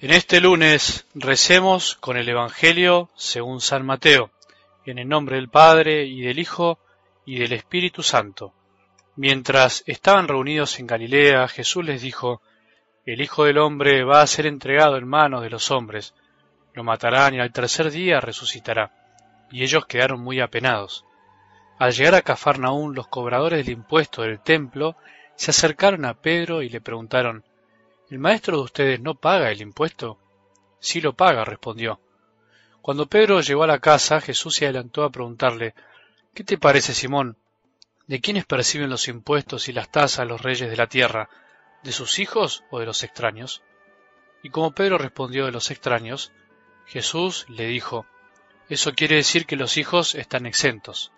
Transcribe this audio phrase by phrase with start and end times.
[0.00, 4.30] En este lunes recemos con el Evangelio según San Mateo,
[4.86, 6.78] en el nombre del Padre y del Hijo
[7.26, 8.54] y del Espíritu Santo.
[9.16, 12.40] Mientras estaban reunidos en Galilea, Jesús les dijo,
[13.06, 16.14] El Hijo del Hombre va a ser entregado en manos de los hombres,
[16.74, 18.92] lo matarán y al tercer día resucitará.
[19.50, 21.04] Y ellos quedaron muy apenados.
[21.76, 24.94] Al llegar a Cafarnaún, los cobradores del impuesto del templo
[25.34, 27.42] se acercaron a Pedro y le preguntaron,
[28.10, 30.18] ¿El maestro de ustedes no paga el impuesto?
[30.80, 32.00] Sí lo paga, respondió.
[32.80, 35.74] Cuando Pedro llegó a la casa, Jesús se adelantó a preguntarle,
[36.32, 37.36] ¿Qué te parece, Simón?
[38.06, 41.28] ¿De quiénes perciben los impuestos y las tasas los reyes de la tierra?
[41.82, 43.62] ¿De sus hijos o de los extraños?
[44.42, 46.32] Y como Pedro respondió de los extraños,
[46.86, 48.06] Jesús le dijo,
[48.70, 51.12] Eso quiere decir que los hijos están exentos.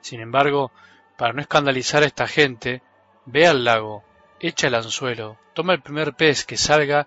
[0.00, 0.72] Sin embargo,
[1.18, 2.82] para no escandalizar a esta gente,
[3.26, 4.04] ve al lago,
[4.40, 7.06] echa el anzuelo, toma el primer pez que salga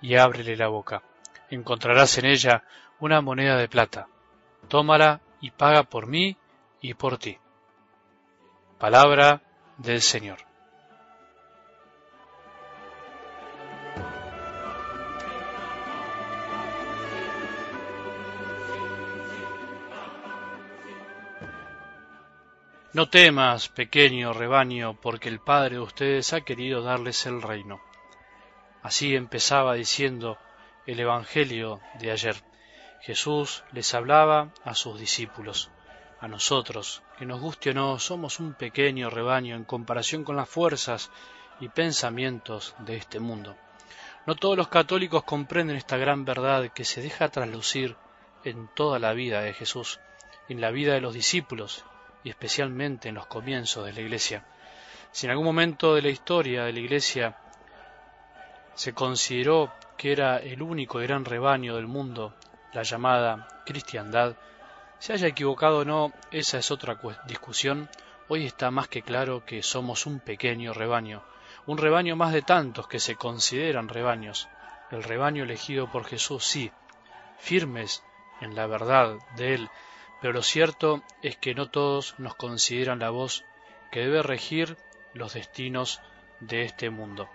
[0.00, 1.02] y ábrele la boca.
[1.50, 2.64] Encontrarás en ella
[3.00, 4.08] una moneda de plata.
[4.68, 6.36] Tómala y paga por mí
[6.80, 7.38] y por ti.
[8.78, 9.42] Palabra
[9.78, 10.53] del Señor.
[22.94, 27.80] No temas, pequeño rebaño, porque el Padre de ustedes ha querido darles el reino.
[28.84, 30.38] Así empezaba diciendo
[30.86, 32.36] el Evangelio de ayer.
[33.00, 35.72] Jesús les hablaba a sus discípulos.
[36.20, 40.48] A nosotros, que nos guste o no, somos un pequeño rebaño en comparación con las
[40.48, 41.10] fuerzas
[41.58, 43.56] y pensamientos de este mundo.
[44.24, 47.96] No todos los católicos comprenden esta gran verdad que se deja traslucir
[48.44, 49.98] en toda la vida de Jesús,
[50.48, 51.84] en la vida de los discípulos
[52.24, 54.44] y especialmente en los comienzos de la Iglesia.
[55.12, 57.36] Si en algún momento de la historia de la Iglesia
[58.74, 62.34] se consideró que era el único gran rebaño del mundo,
[62.72, 64.34] la llamada cristiandad,
[64.98, 67.88] se haya equivocado o no, esa es otra discusión.
[68.28, 71.22] Hoy está más que claro que somos un pequeño rebaño,
[71.66, 74.48] un rebaño más de tantos que se consideran rebaños.
[74.90, 76.72] El rebaño elegido por Jesús, sí,
[77.38, 78.02] firmes
[78.40, 79.70] en la verdad de Él,
[80.24, 83.44] pero lo cierto es que no todos nos consideran la voz
[83.92, 84.78] que debe regir
[85.12, 86.00] los destinos
[86.40, 87.28] de este mundo.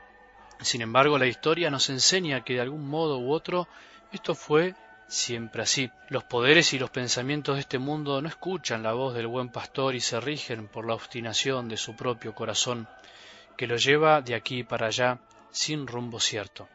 [0.62, 3.68] Sin embargo, la historia nos enseña que de algún modo u otro
[4.12, 4.74] esto fue
[5.08, 5.92] siempre así.
[6.08, 9.94] Los poderes y los pensamientos de este mundo no escuchan la voz del buen pastor
[9.94, 12.88] y se rigen por la obstinación de su propio corazón,
[13.56, 15.20] que lo lleva de aquí para allá
[15.52, 16.68] sin rumbo cierto.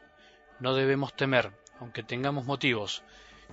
[0.60, 1.50] No debemos temer,
[1.81, 3.02] aunque tengamos motivos,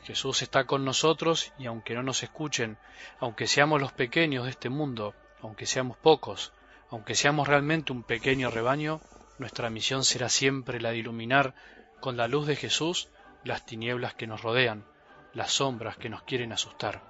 [0.04, 2.78] Jesús está con nosotros y aunque no nos escuchen,
[3.20, 6.54] aunque seamos los pequeños de este mundo, aunque seamos pocos,
[6.90, 9.00] aunque seamos realmente un pequeño rebaño,
[9.38, 11.54] nuestra misión será siempre la de iluminar
[12.00, 13.10] con la luz de Jesús
[13.44, 14.86] las tinieblas que nos rodean,
[15.34, 17.02] las sombras que nos quieren asustar.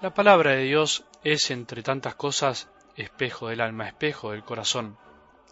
[0.00, 4.98] La palabra de Dios es, entre tantas cosas, espejo del alma, espejo del corazón,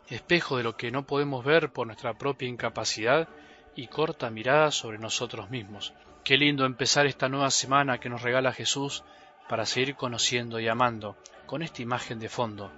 [0.08, 3.28] espejo de lo que no podemos ver por nuestra propia incapacidad
[3.76, 5.94] y corta mirada sobre nosotros mismos.
[6.24, 9.04] Qué lindo empezar esta nueva semana que nos regala Jesús
[9.48, 11.16] para seguir conociendo y amando
[11.46, 12.70] con esta imagen de fondo.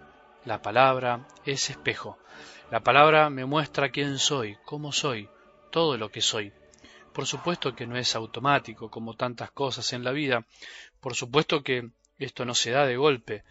[0.44, 2.18] La palabra es espejo.
[2.70, 5.28] La palabra me muestra quién soy, cómo soy,
[5.70, 6.52] todo lo que soy.
[7.12, 10.46] Por supuesto que no es automático como tantas cosas en la vida.
[11.00, 13.44] Por supuesto que esto no se da de golpe.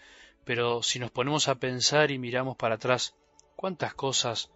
[0.45, 3.13] Pero si nos ponemos a pensar y miramos para atrás,
[3.55, 4.49] cuántas cosas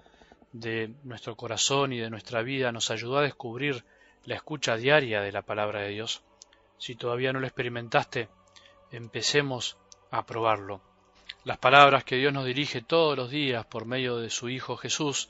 [0.54, 3.84] de nuestro corazón y de nuestra vida nos ayudó a descubrir
[4.26, 6.24] la escucha diaria de la palabra de Dios.
[6.78, 8.28] Si todavía no lo experimentaste,
[8.92, 9.78] empecemos
[10.12, 10.82] a probarlo.
[11.44, 15.30] Las palabras que Dios nos dirige todos los días por medio de su Hijo Jesús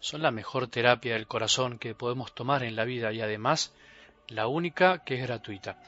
[0.00, 3.72] son la mejor terapia del corazón que podemos tomar en la vida y además
[4.28, 5.80] la única que es gratuita.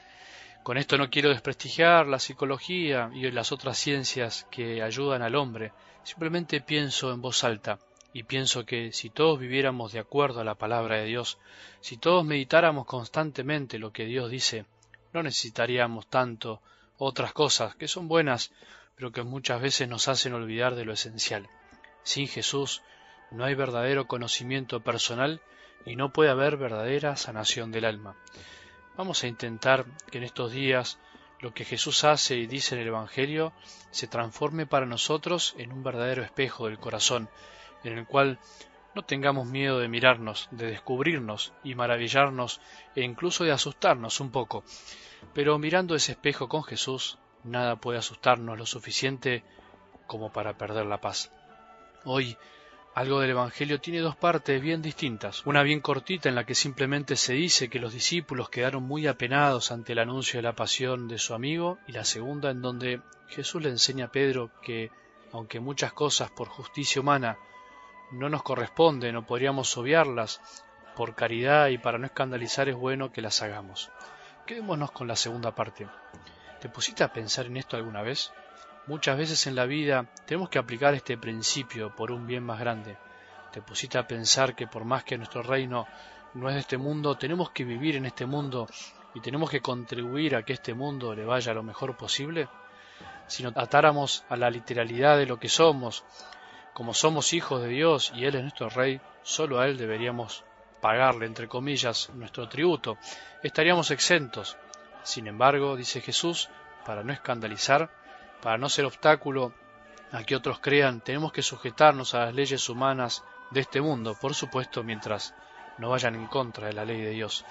[0.63, 5.71] Con esto no quiero desprestigiar la psicología y las otras ciencias que ayudan al hombre,
[6.03, 7.79] simplemente pienso en voz alta
[8.17, 11.37] y pienso que si todos viviéramos de acuerdo a la palabra de Dios,
[11.81, 14.65] si todos meditáramos constantemente lo que Dios dice,
[15.13, 16.59] no necesitaríamos tanto
[16.97, 18.51] otras cosas que son buenas,
[18.95, 21.47] pero que muchas veces nos hacen olvidar de lo esencial.
[22.01, 22.81] Sin Jesús
[23.29, 25.39] no hay verdadero conocimiento personal
[25.85, 28.15] y no puede haber verdadera sanación del alma.
[28.95, 30.97] Vamos a intentar que en estos días
[31.39, 33.53] lo que Jesús hace y dice en el Evangelio
[33.91, 37.29] se transforme para nosotros en un verdadero espejo del corazón,
[37.87, 38.39] en el cual
[38.95, 42.61] no tengamos miedo de mirarnos, de descubrirnos y maravillarnos
[42.95, 44.63] e incluso de asustarnos un poco.
[45.33, 49.43] Pero mirando ese espejo con Jesús, nada puede asustarnos lo suficiente
[50.07, 51.31] como para perder la paz.
[52.05, 52.37] Hoy
[52.95, 55.45] algo del Evangelio tiene dos partes bien distintas.
[55.45, 59.71] Una bien cortita en la que simplemente se dice que los discípulos quedaron muy apenados
[59.71, 63.61] ante el anuncio de la pasión de su amigo y la segunda en donde Jesús
[63.61, 64.89] le enseña a Pedro que,
[65.31, 67.37] aunque muchas cosas por justicia humana
[68.11, 70.41] no nos corresponden o podríamos obviarlas,
[70.95, 73.91] por caridad y para no escandalizar es bueno que las hagamos.
[74.47, 75.87] Quedémonos con la segunda parte.
[76.59, 78.33] ¿Te pusiste a pensar en esto alguna vez?
[78.87, 82.97] Muchas veces en la vida tenemos que aplicar este principio por un bien más grande.
[83.51, 85.85] ¿Te pusiste a pensar que por más que nuestro reino
[86.33, 88.67] no es de este mundo, tenemos que vivir en este mundo
[89.13, 92.47] y tenemos que contribuir a que este mundo le vaya lo mejor posible?
[93.27, 96.03] Si nos atáramos a la literalidad de lo que somos,
[96.77, 100.43] como somos hijos de Dios y Él es nuestro Rey, solo a Él deberíamos
[100.79, 102.99] pagarle, entre comillas, nuestro tributo.
[103.41, 104.57] Estaríamos exentos.
[105.01, 106.51] Sin embargo, dice Jesús,
[106.85, 107.89] para no escandalizar,
[108.43, 109.53] para no ser obstáculo
[110.11, 114.35] a que otros crean, tenemos que sujetarnos a las leyes humanas de este mundo, por
[114.35, 115.33] supuesto, mientras
[115.79, 117.43] no vayan en contra de la ley de Dios.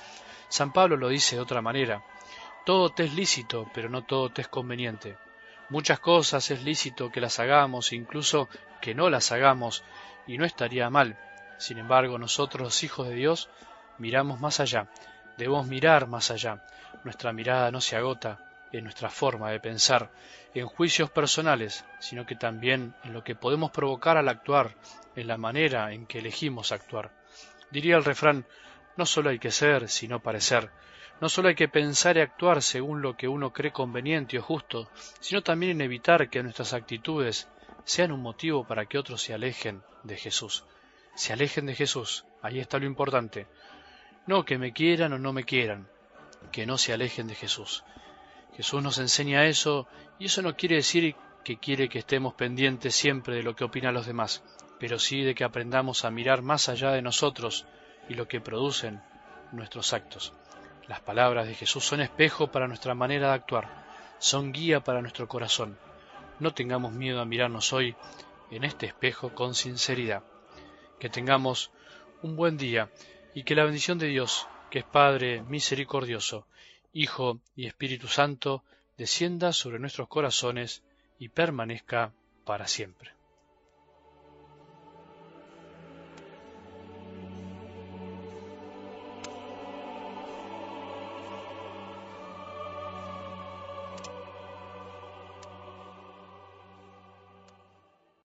[0.49, 2.00] San Pablo lo dice de otra manera.
[2.64, 5.19] Todo te es lícito, pero no todo te es conveniente.
[5.68, 8.48] Muchas cosas es lícito que las hagamos, incluso
[8.80, 9.82] que no las hagamos,
[10.26, 11.18] y no estaría mal.
[11.58, 13.48] Sin embargo, nosotros, hijos de Dios,
[13.98, 14.88] miramos más allá.
[15.36, 16.64] Debemos mirar más allá.
[17.04, 18.38] Nuestra mirada no se agota
[18.72, 20.10] en nuestra forma de pensar,
[20.54, 24.74] en juicios personales, sino que también en lo que podemos provocar al actuar,
[25.14, 27.10] en la manera en que elegimos actuar.
[27.70, 28.46] Diría el refrán,
[28.96, 30.70] no solo hay que ser, sino parecer.
[31.20, 34.90] No solo hay que pensar y actuar según lo que uno cree conveniente o justo,
[35.20, 37.48] sino también en evitar que nuestras actitudes
[37.84, 40.64] sean un motivo para que otros se alejen de Jesús.
[41.14, 43.46] Se alejen de Jesús, ahí está lo importante.
[44.26, 45.88] No que me quieran o no me quieran,
[46.52, 47.84] que no se alejen de Jesús.
[48.54, 49.86] Jesús nos enseña eso
[50.18, 51.14] y eso no quiere decir
[51.44, 54.42] que quiere que estemos pendientes siempre de lo que opinan los demás,
[54.78, 57.66] pero sí de que aprendamos a mirar más allá de nosotros
[58.08, 59.00] y lo que producen
[59.52, 60.34] nuestros actos.
[60.88, 63.87] Las palabras de Jesús son espejo para nuestra manera de actuar,
[64.19, 65.79] son guía para nuestro corazón.
[66.38, 67.97] No tengamos miedo a mirarnos hoy
[68.50, 70.23] en este espejo con sinceridad.
[71.00, 71.73] Que tengamos
[72.23, 72.91] un buen día
[73.35, 76.47] y que la bendición de Dios, que es Padre misericordioso,
[76.93, 78.62] Hijo y Espíritu Santo,
[78.97, 80.83] descienda sobre nuestros corazones
[81.19, 82.12] y permanezca
[82.44, 83.15] para siempre.